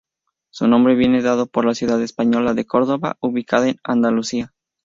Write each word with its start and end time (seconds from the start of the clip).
Su 0.49 0.67
nombre 0.67 0.95
viene 0.95 1.21
dado 1.21 1.45
por 1.45 1.63
la 1.63 1.75
ciudad 1.75 2.01
española 2.01 2.55
de 2.55 2.65
Córdoba, 2.65 3.17
ubicada 3.21 3.69
en 3.69 3.77
Andalucía. 3.83 4.51